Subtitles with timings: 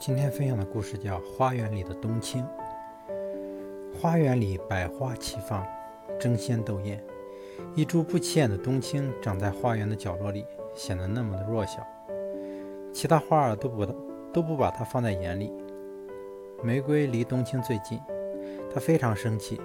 [0.00, 2.44] 今天分享的故事叫《花园里的冬青》。
[4.00, 5.66] 花园里百花齐放，
[6.20, 7.02] 争先斗艳。
[7.74, 11.84] 一株不起眼的冬青长在花园的角落里，显得那么的弱小。
[12.92, 13.84] 其他花儿都不
[14.32, 15.52] 都不把它放在眼里。
[16.62, 17.98] 玫瑰离冬青最近，
[18.72, 19.60] 它非常生气：“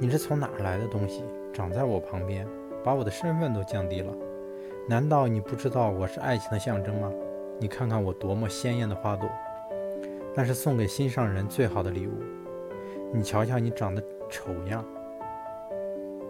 [0.00, 1.22] 你是从哪来的东西，
[1.52, 2.48] 长在我旁边，
[2.82, 4.10] 把我的身份都降低了？
[4.88, 7.12] 难道你不知道我是爱情的象征吗？
[7.58, 9.28] 你看看我多么鲜艳的花朵！”
[10.40, 12.12] 那是送给心上人最好的礼物。
[13.12, 14.82] 你瞧瞧，你长得丑样，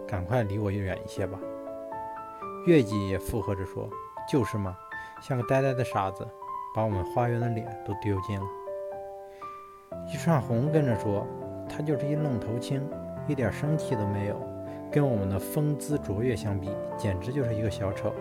[0.05, 1.39] 赶快离我远一些吧。
[2.67, 3.89] 月季也附和着说
[4.29, 4.77] ：“就是嘛，
[5.21, 6.27] 像个呆呆的傻子，
[6.75, 8.45] 把我们花园的脸都丢尽了。”
[10.13, 11.25] 一串红跟着说
[11.69, 12.85] ：“他就是一愣头青，
[13.29, 14.35] 一点生气都没有，
[14.91, 18.13] 跟我们的风姿卓越相比，简直就是一个小丑。”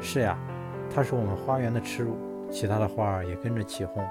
[0.00, 0.38] 是呀，
[0.88, 2.16] 他是我们花园的耻辱。
[2.50, 4.02] 其他的花儿也跟着起哄。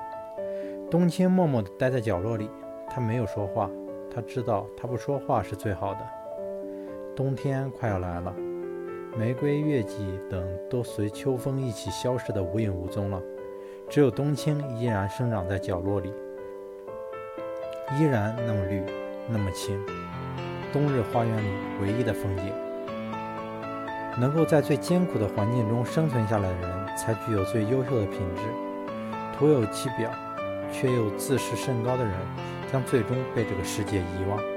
[0.89, 2.49] 冬青默默地待在角落里，
[2.89, 3.69] 他没有说话。
[4.09, 5.99] 他知道，他不说话是最好的。
[7.13, 8.33] 冬天快要来了，
[9.17, 13.21] 玫瑰、月季等都随秋风一起消失得无影无踪了。
[13.89, 16.13] 只有冬青依然生长在角落里，
[17.99, 18.81] 依然那么绿，
[19.27, 19.77] 那么青。
[20.71, 21.49] 冬日花园里
[21.81, 22.45] 唯一的风景。
[24.17, 28.43] 能够在最艰苦的环境中生存下来的人，才具有最优秀的品质。
[29.37, 30.09] 徒有其表。
[30.71, 32.13] 却又自视甚高的人，
[32.71, 34.56] 将最终被这个世界遗忘。